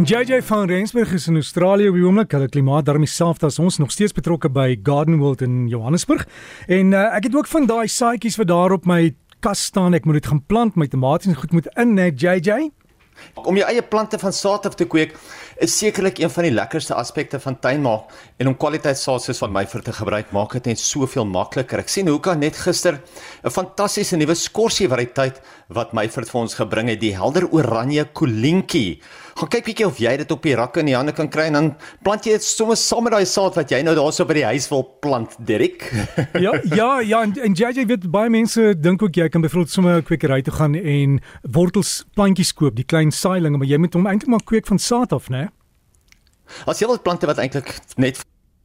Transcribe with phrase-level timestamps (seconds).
[0.00, 2.32] En JJ van Rensburg is in Australië op die oomblik.
[2.32, 6.24] Hulle klimaat daarmee selfs as ons nog steeds betrokke by Garden World in Johannesburg.
[6.66, 9.10] En uh, ek het ook van daai saadjies wat daar op my
[9.44, 9.92] kas staan.
[9.92, 12.70] Ek moet dit gaan plant, my tomaties goed moet in, net JJ.
[13.44, 15.12] Om jou eie plante van saad af te kweek
[15.60, 19.66] is sekerlik een van die lekkerste aspekte van tuinmaak en om kwaliteitsaad soos van my
[19.68, 21.82] vir te gebruik maak dit net soveel makliker.
[21.84, 23.00] Ek sien hoe kan net gister
[23.44, 29.00] 'n fantastiese nuwe skorsie variëteit wat my vir ons gebring het, die helder oranje kolientjie.
[29.36, 31.52] Gaan kyk bietjie of jy dit op die rakke in die hande kan kry en
[31.52, 34.44] dan plant jy dit sommer saam met daai saad wat jy nou daarso by die
[34.44, 35.92] huis wil plant, Dirk.
[36.46, 40.00] ja, ja, ja en, en JJ weet baie mense dink ook jy kan byvoorbeeld sommer
[40.00, 44.06] 'n kwekery toe gaan en wortels plantjies koop, die klein saailinge, maar jy moet hom
[44.06, 45.42] eintlik maar kweek van saad af, né?
[45.46, 45.49] As
[46.66, 48.22] jy wil plante wat eintlik net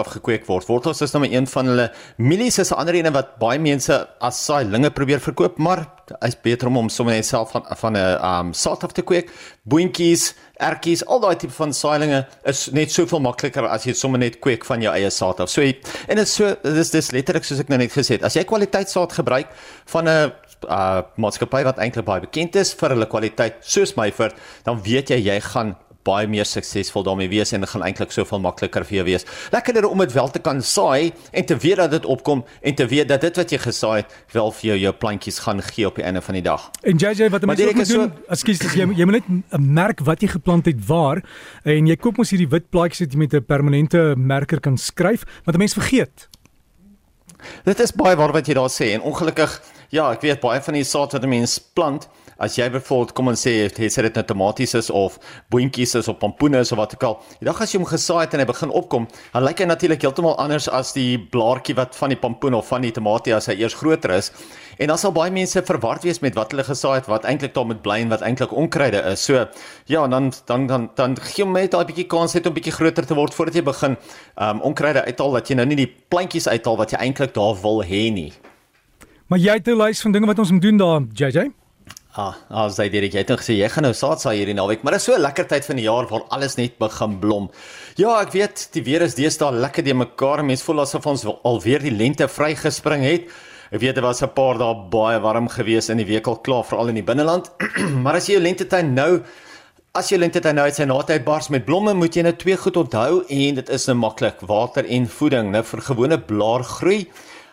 [0.00, 0.66] afgekweek word.
[0.68, 1.86] Wortels is nou een van hulle
[2.20, 5.86] mielies is 'n ander een wat baie mense as saailinge probeer verkoop, maar
[6.20, 9.30] is beter om hom sommer net self van van 'n um saad af te kweek.
[9.64, 14.38] Boontjies, ertjies, al daai tipe van saailinge is net soveel makliker as jy sommer net
[14.38, 15.48] kweek van jou eie saad af.
[15.48, 18.22] So en dit is so dis dis letterlik soos ek nou net gesê het.
[18.22, 19.46] As jy kwaliteitsaad gebruik
[19.86, 20.32] van 'n
[20.68, 24.34] uh maatskappy wat eintlik baie bekend is vir hulle kwaliteit soos Myford,
[24.64, 25.76] dan weet jy jy gaan
[26.06, 29.26] baie meer suksesvol daarmee wees en dit gaan eintlik soveel makliker vir jou wees.
[29.54, 32.86] Lekkerder om dit wel te kan saai en te weet dat dit opkom en te
[32.86, 35.98] weet dat dit wat jy gesaai het wel vir jou jou plantjies gaan gee op
[35.98, 36.70] die einde van die dag.
[36.82, 40.22] En JJ wat mense moet doen, so, ekskuus, jy jy moet net 'n merk wat
[40.22, 41.22] jy geplant het waar
[41.64, 45.24] en jy koop mos hierdie wit plaatjies wat jy met 'n permanente merker kan skryf,
[45.44, 46.28] want mense vergeet.
[47.64, 50.78] Dit is baie waar wat jy daar sê en ongelukkig ja, ek weet baie van
[50.78, 52.08] die saad wat mense plant
[52.42, 55.16] as jy byvoorbeeld kom ons sê jy sê dit nou tomaties is of
[55.52, 57.16] boontjies is of pompoene is of wat ook al.
[57.40, 60.04] Die dag as jy hom gesaai het en hy begin opkom, dan lyk hy natuurlik
[60.04, 63.56] heeltemal anders as die blaartjie wat van die pompoen of van die tomatie as hy
[63.62, 64.32] eers groter is.
[64.76, 67.68] En dan sal baie mense verward wees met wat hulle gesaai het wat eintlik daar
[67.70, 69.24] met bly en wat eintlik onkruide is.
[69.24, 69.46] So
[69.88, 73.08] ja, dan dan dan dan gee hom net daai bietjie kans het om bietjie groter
[73.08, 73.96] te word voordat jy begin
[74.36, 77.80] um onkruide uithaal dat jy nou nie die plantjies uithaal wat jy eintlik daar wil
[77.84, 78.32] hê nie.
[79.26, 81.50] Maar jy het 'n lys van dinge wat ons moet doen daar, JJ?
[82.12, 84.92] Ah, as jy dit jy het gesê jy gaan nou saad saai hierdie naweek, maar
[84.92, 87.50] dit is so 'n lekker tyd van die jaar waar alles net begin blom.
[87.96, 90.44] Ja, ek weet die weer is deesdae lekker die mekaar.
[90.44, 93.22] Mense voel asof ons alweer die lente vrygespring het.
[93.72, 96.64] Ek weet dit was 'n paar dae baie warm geweest in die week al klaar
[96.64, 97.50] veral in die binneland.
[98.02, 99.22] maar as jy jou lentetuin nou
[99.92, 102.76] as jy lentetuin nou uit sy naaldheid bars met blomme, moet jy nou twee goed
[102.76, 105.50] onthou en dit is nou maklik, water en voeding.
[105.50, 107.06] Nou vir gewone blaargroei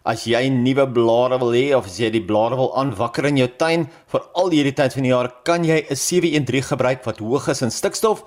[0.00, 3.48] As jy nuwe blare wil hê of as jy die blare wil aanwakker in jou
[3.60, 7.48] tuin vir al hierdie tyd van die jaar, kan jy 'n 713 gebruik wat hoog
[7.48, 8.24] is in stikstof.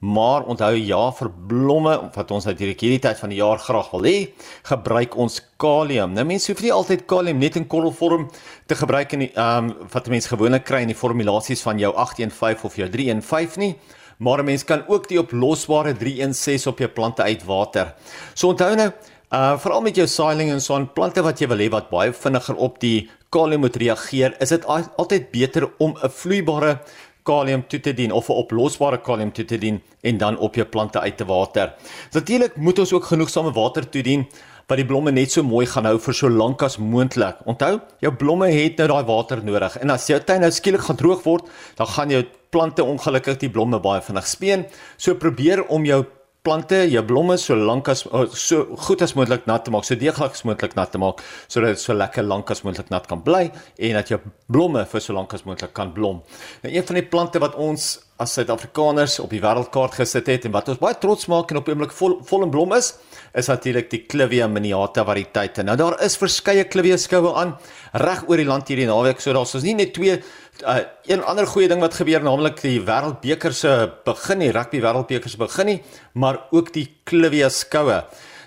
[0.00, 4.02] Maar onthou ja vir blomme wat ons uit hierdie tyd van die jaar graag wil
[4.02, 4.34] hê,
[4.64, 6.12] gebruik ons kalium.
[6.12, 8.28] Nou mense hoef nie altyd kalium net in korrelvorm
[8.66, 11.94] te gebruik in die ehm um, wat mense gewoonlik kry in die formulasies van jou
[11.94, 13.76] 815 of jou 315 nie.
[14.18, 17.94] Maar 'n mens kan ook die oplosbare 316 op jou plante uitwater.
[18.34, 18.92] So onthou nou,
[19.32, 22.12] Uh veral met jou saailing en so 'n plante wat jy wil hê wat baie
[22.12, 26.78] vinniger op die kalium moet reageer, is dit altyd beter om 'n vloeibare
[27.24, 30.66] kalium toe te dien of 'n oplosbare kalium toe te dien en dan op jou
[30.66, 31.74] plante uit te water.
[32.12, 34.26] Natuurlik moet ons ook genoegsame water toedien
[34.66, 37.36] wat die blomme net so mooi gaan hou vir so lank as moontlik.
[37.44, 40.96] Onthou, jou blomme het nou daai water nodig en as jou tuin nou skielik gaan
[40.96, 44.66] droog word, dan gaan jou plante ongelukkig die blomme baie vinnig speen.
[44.96, 46.04] So probeer om jou
[46.44, 49.96] plante, jou blomme so lank as oh, so goed as moontlik nat te maak, so
[49.98, 53.22] deeglik as moontlik nat te maak sodat dit so lekker lank as moontlik nat kan
[53.24, 54.20] bly en dat jou
[54.52, 56.20] blomme vir so lank as moontlik kan blom.
[56.64, 60.52] Nou een van die plante wat ons as Suid-Afrikaners op die wêreldkaart gesit het en
[60.54, 62.92] wat ons baie trots maak en op oomblik vol vol in blom is,
[63.34, 65.64] is natuurlik die Clivia miniata variëteite.
[65.66, 67.56] Nou daar is verskeie Clivia skoue aan
[68.04, 70.20] reg oor die land hierdie naweek, so daar's ons nie net twee
[70.62, 70.78] uh,
[71.10, 73.72] een ander goeie ding wat gebeur naamlik die wêreldbeker se
[74.06, 75.80] begin nie rugby wêreldbeker se begin nie
[76.14, 78.04] maar ook die Clivia skoue.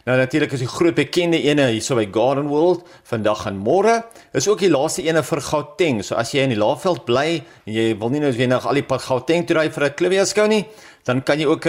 [0.07, 3.97] Nou natuurlik is die groot bekende ene hierso by Garden World vandag en môre
[4.31, 6.00] is ook die laaste ene vir Gauteng.
[6.00, 9.03] So as jy in die Laagveld bly en jy wil nie noodwendig al die pad
[9.03, 10.63] Gauteng toe ry vir 'n Clivia skou nie
[11.07, 11.66] dan kan jy ook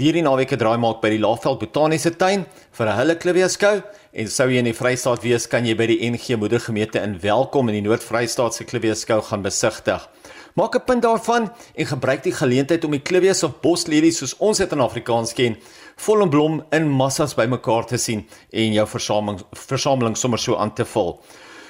[0.00, 3.82] hierdie naweek 'n draai maak by die Laagveld Botaniese Tuin vir 'n hulle Clivia skou
[4.18, 7.68] En sou jy in die Vrystaat wees, kan jy by die NG Moedergemeente in Welkom
[7.68, 10.08] in die Noord-Vrystaat se Kliweeskou gaan besigtig.
[10.56, 14.58] Maak 'n punt daarvan en gebruik die geleentheid om die kliwees of boslelies soos ons
[14.58, 15.56] dit in Afrikaans ken,
[15.96, 20.74] vol en blom in massas bymekaar te sien en jou versameling versameling sommer so aan
[20.74, 21.20] te vul.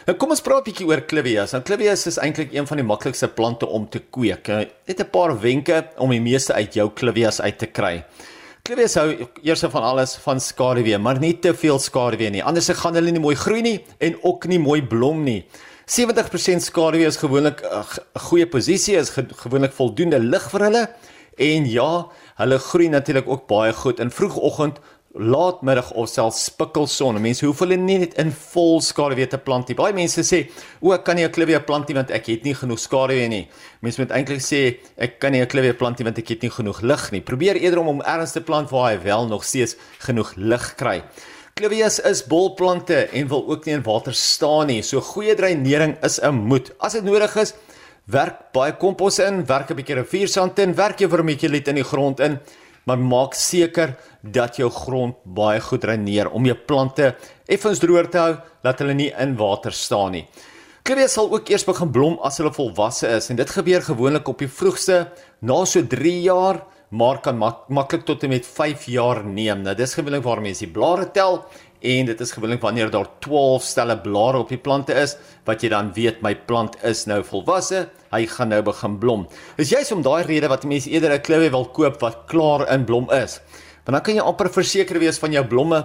[0.09, 1.51] Nou kom ons praat 'n bietjie oor kliwees.
[1.53, 4.49] Nou kliwees is eintlik een van die maklikste plante om te kweek.
[4.87, 8.05] Net 'n paar wenke om die meeste uit jou kliwees uit te kry.
[8.63, 12.43] Kliwees hou eers van alles van skaduwee, maar nie te veel skaduwee nie.
[12.43, 15.45] Anders gaan hulle nie mooi groei nie en ook nie mooi blom nie.
[15.85, 20.89] 70% skaduwee is gewoonlik 'n goeie posisie, is gewoonlik voldoende lig vir hulle.
[21.37, 22.09] En ja,
[22.39, 24.77] Hulle groei natuurlik ook baie goed in vroegoggend
[25.19, 27.19] laatmiddag of selfs spikkelson.
[27.21, 29.77] Mense hoef hulle nie net in vol skaduwee te plant nie.
[29.79, 30.49] Baie mense sê,
[30.81, 33.49] "O, ek kan nie 'n klivia plant nie want ek het nie genoeg skaduwee nie."
[33.83, 36.51] Mense moet eintlik sê, "Ek kan nie 'n klivia plant nie want ek het nie
[36.51, 39.77] genoeg lig nie." Probeer eerder om hom ergens te plant waar hy wel nog steeds
[39.99, 41.03] genoeg lig kry.
[41.55, 44.83] Clivias is bolplante en wil ook nie in water staan nie.
[44.83, 46.71] So goeie dreinering is 'n moet.
[46.79, 47.55] As dit nodig is,
[48.07, 52.21] werk baie kompos in, werk 'n bietjie riviersand in, werk bietjie liet in die grond
[52.21, 52.39] in
[52.89, 57.13] maar maak seker dat jou grond baie goed reineer om jou plante
[57.47, 58.33] effens droër te hou
[58.65, 60.25] dat hulle nie in water staan nie.
[60.89, 64.41] Klippe sal ook eers begin blom as hulle volwasse is en dit gebeur gewoonlik op
[64.41, 65.03] die vroegste
[65.45, 69.61] na so 3 jaar maar kan mak maklik tot en met 5 jaar neem.
[69.63, 71.43] Nou dis gewoonlik waar mense die blare tel
[71.81, 75.17] en dit is gewoonlik wanneer daar 12 stelle blare op die plante is
[75.47, 79.27] wat jy dan weet my plant is nou volwasse, hy gaan nou begin blom.
[79.57, 82.85] Dis juist om daai rede wat mense eerder 'n klippe wil koop wat klaar in
[82.85, 83.41] blom is.
[83.89, 85.79] Want dan kan jy amper verseker wees van jou blomme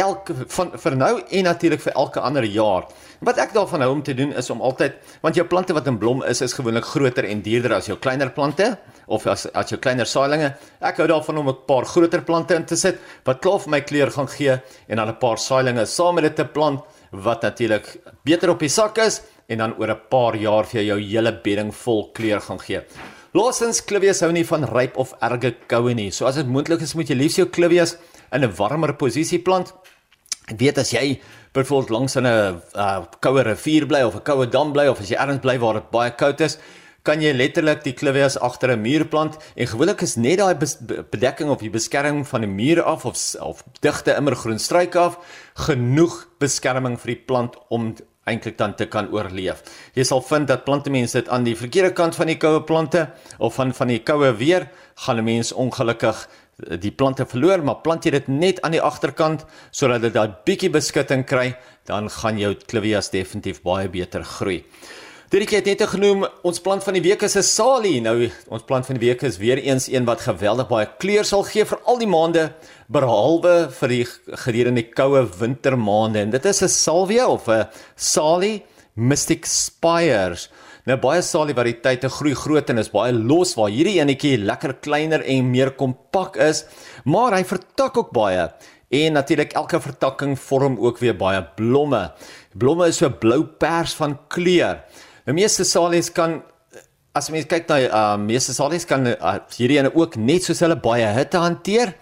[0.00, 2.86] elke van vir nou en natuurlik vir elke ander jaar.
[3.20, 5.98] Wat ek daarvan hou om te doen is om altyd want jou plante wat in
[6.00, 8.70] blom is is gewoonlik groter en duurder as jou kleiner plante
[9.12, 10.54] of as as jou kleiner saailinge.
[10.80, 12.96] Ek hou daarvan om 'n paar groter plante in te sit
[13.28, 14.56] wat klaar vir my kleur gaan gee
[14.88, 16.80] en dan 'n paar saailinge saam met dit te plant
[17.12, 20.98] wat natuurlik beter op die sak is en dan oor 'n paar jaar vir jou
[20.98, 22.80] hele bedding vol kleur gaan gee.
[23.30, 26.08] Laasens klivies hou nie van ryp of erge koue nie.
[26.10, 27.94] So as dit moontlik is, moet jy liefs jou klivies
[28.34, 29.72] in 'n warmer posisie plant.
[30.48, 31.20] Ek weet as jy
[31.54, 35.16] byvoorbeeld langs 'n uh, koue rivier bly of 'n koue dam bly of as jy
[35.16, 36.58] ergens bly waar dit baie koud is,
[37.02, 40.54] kan jy letterlik die klivies agter 'n muur plant en gewoonlik is net daai
[41.10, 45.18] bedekking of die beskerming van die muur af of of digte immergroen struike af
[45.54, 47.94] genoeg beskerming vir die plant om
[48.30, 49.62] eintlik dan te kan oorleef.
[49.94, 53.58] Jy sal vind dat plantemense dit aan die verkeerde kant van die koue plante of
[53.58, 54.68] van van die koue weer
[55.06, 56.28] gaan 'n mens ongelukkig
[56.68, 60.34] eh, die plante verloor, maar plant jy dit net aan die agterkant sodat dit daai
[60.44, 64.64] bietjie beskutting kry, dan gaan jou clivias definitief baie beter groei.
[65.30, 68.00] Dit het net genoem ons plant van die week is 'n salie.
[68.02, 71.44] Nou ons plant van die week is weer eens een wat geweldig baie kleur sal
[71.44, 72.52] gee vir al die maande
[72.88, 76.18] behalwe vir die gedurende die koue wintermaande.
[76.18, 78.64] En dit is 'n salvia of 'n salie
[78.96, 80.50] Mystic Spires.
[80.84, 85.22] Nou baie salie variëteite groei groot en is baie los waar hierdie enetjie lekker kleiner
[85.24, 86.64] en meer kompak is,
[87.04, 88.50] maar hy vertak ook baie.
[88.90, 92.12] En natuurlik elke vertakking vorm ook weer baie blomme.
[92.56, 94.82] Blomme is so blou pers van kleur.
[95.26, 96.40] Die meeste salies kan
[97.16, 100.78] as mens kyk na uh meeste salies kan uh, hierdie ene ook net soos hulle
[100.80, 101.94] baie hitte hanteer.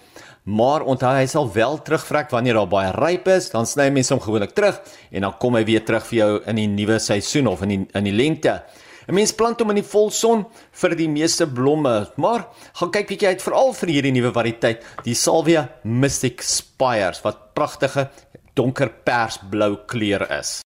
[0.48, 4.22] Maar onthou hy sal wel terugvrek wanneer daar baie ryp is, dan sny mense hom
[4.24, 4.78] gewoonlik terug
[5.12, 7.80] en dan kom hy weer terug vir jou in die nuwe seisoen of in die
[7.98, 8.54] in die lente.
[9.08, 10.46] 'n Mens plant hom in die volson
[10.80, 12.48] vir die meeste blomme, maar
[12.80, 18.10] gaan kyk bietjie uit veral vir hierdie nuwe variëteit, die Salvia Mystic Spires wat pragtige
[18.54, 20.52] donker persblou kleur is.